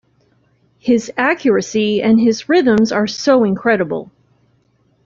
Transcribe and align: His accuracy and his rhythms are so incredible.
His 0.79 1.13
accuracy 1.15 2.01
and 2.01 2.19
his 2.19 2.49
rhythms 2.49 2.91
are 2.91 3.05
so 3.05 3.43
incredible. 3.43 4.09